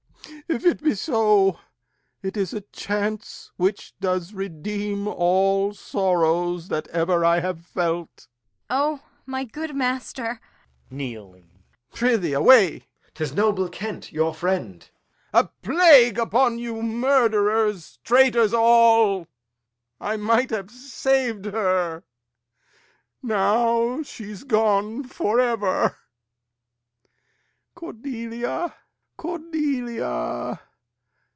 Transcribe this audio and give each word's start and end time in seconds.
If 0.47 0.65
it 0.65 0.83
be 0.83 0.95
so, 0.95 1.59
It 2.21 2.35
is 2.35 2.53
a 2.53 2.59
chance 2.59 3.51
which 3.55 3.93
does 4.01 4.33
redeem 4.33 5.07
all 5.07 5.73
sorrows 5.73 6.67
That 6.67 6.89
ever 6.89 7.23
I 7.23 7.39
have 7.39 7.65
felt. 7.65 8.09
Kent. 8.15 8.27
O 8.69 9.01
my 9.25 9.45
good 9.45 9.73
master! 9.73 10.41
Lear. 10.89 11.43
Prithee 11.93 12.33
away! 12.33 12.79
Edg. 12.79 12.83
'Tis 13.15 13.33
noble 13.33 13.69
Kent, 13.69 14.11
your 14.11 14.33
friend. 14.33 14.89
Lear. 15.33 15.43
A 15.43 15.47
plague 15.61 16.19
upon 16.19 16.59
you, 16.59 16.81
murderers, 16.81 17.99
traitors 18.03 18.53
all! 18.53 19.27
I 20.01 20.17
might 20.17 20.49
have 20.49 20.69
sav'd 20.69 21.45
her; 21.45 22.03
now 23.23 24.03
she's 24.03 24.43
gone 24.43 25.03
for 25.05 25.39
ever! 25.39 25.97
Cordelia, 27.73 28.75
Cordelia! 29.17 30.59